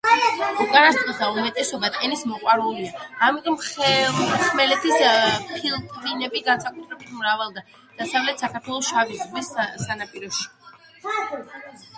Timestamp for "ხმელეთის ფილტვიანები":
3.65-6.43